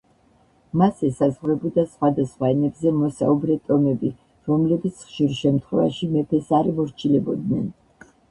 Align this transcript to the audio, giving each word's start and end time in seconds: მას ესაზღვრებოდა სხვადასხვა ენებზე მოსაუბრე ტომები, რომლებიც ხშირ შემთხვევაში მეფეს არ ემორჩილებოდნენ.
მას 0.81 1.01
ესაზღვრებოდა 1.07 1.83
სხვადასხვა 1.89 2.49
ენებზე 2.53 2.93
მოსაუბრე 3.01 3.57
ტომები, 3.71 4.11
რომლებიც 4.51 5.03
ხშირ 5.09 5.37
შემთხვევაში 5.41 6.09
მეფეს 6.15 6.49
არ 6.61 6.71
ემორჩილებოდნენ. 6.73 7.69